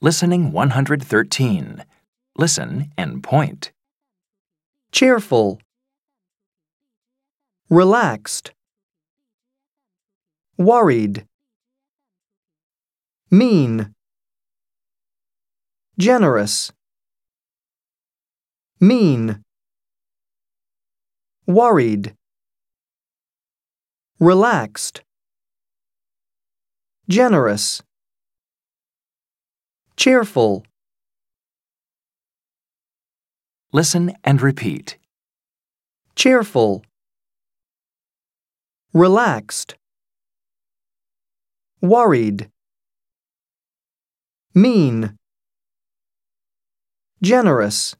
[0.00, 1.84] Listening 113.
[2.36, 3.72] Listen and point.
[4.92, 5.60] cheerful,
[7.68, 8.52] relaxed,
[10.56, 11.26] worried,
[13.30, 13.94] mean,
[15.98, 16.72] generous,
[18.80, 19.42] mean,
[21.46, 22.14] worried,
[24.18, 25.02] relaxed,
[27.08, 27.82] generous,
[29.98, 30.64] cheerful.
[33.72, 34.96] Listen and repeat.
[36.18, 36.82] cheerful,
[38.92, 39.76] relaxed,
[41.80, 42.50] worried,
[44.52, 45.16] mean,
[47.22, 47.94] generous.